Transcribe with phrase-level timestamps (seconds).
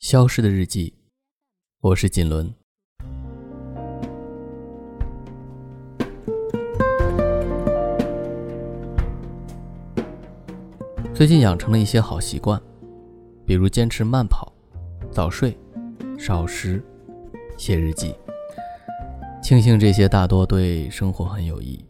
[0.00, 0.94] 消失的日记，
[1.80, 2.54] 我是锦纶。
[11.12, 12.62] 最近养成了一些好习惯，
[13.44, 14.52] 比如坚持慢跑、
[15.10, 15.58] 早睡、
[16.16, 16.80] 少食、
[17.56, 18.14] 写日记。
[19.42, 21.84] 庆幸这些大多对生活很有益，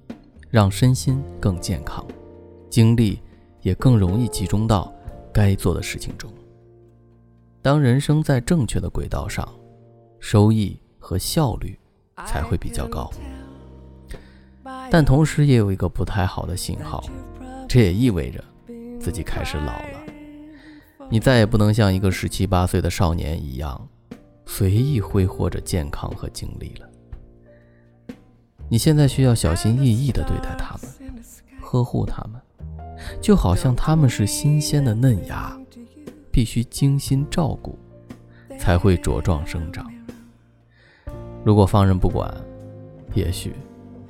[0.48, 2.02] 让身心更健康，
[2.70, 3.20] 精力
[3.60, 4.90] 也更容易集中到
[5.30, 6.32] 该做的事情中。
[7.68, 9.46] 当人生在正确的轨道上，
[10.20, 11.78] 收益和效率
[12.24, 13.10] 才会比较高。
[14.90, 17.04] 但同时也有一个不太好的信号，
[17.68, 18.42] 这也意味着
[18.98, 20.00] 自己开始老了。
[21.10, 23.86] 你再也不能像一个十七八岁的少年一样，
[24.46, 26.88] 随意挥霍着健康和精力了。
[28.70, 30.90] 你现在需要小心翼翼地对待他们，
[31.60, 32.40] 呵护他们，
[33.20, 35.54] 就好像他们是新鲜的嫩芽。
[36.38, 37.76] 必须精心照顾，
[38.60, 39.92] 才会茁壮生长。
[41.44, 42.32] 如果放任不管，
[43.12, 43.52] 也许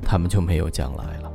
[0.03, 1.33] 他们就没有将来了。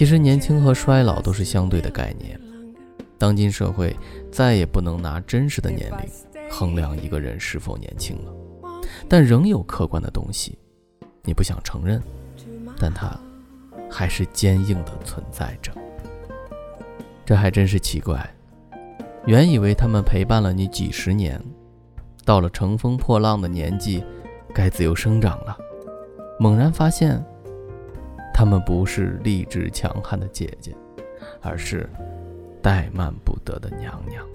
[0.00, 2.40] 其实，年轻和衰老都是相对的概念。
[3.18, 3.94] 当今社会
[4.32, 8.32] 再也不能拿真实的年龄衡量一个人是否年轻了，
[9.06, 10.56] 但仍有客观的东西，
[11.22, 12.02] 你不想承认，
[12.78, 13.14] 但它
[13.90, 15.70] 还是坚硬的存在着。
[17.26, 18.26] 这还真是奇怪。
[19.26, 21.38] 原以为他们陪伴了你几十年，
[22.24, 24.02] 到了乘风破浪的年纪，
[24.54, 25.54] 该自由生长了，
[26.38, 27.22] 猛然发现。
[28.40, 30.74] 她们不是励志强悍的姐姐，
[31.42, 31.86] 而是
[32.62, 34.26] 怠慢不得的娘娘。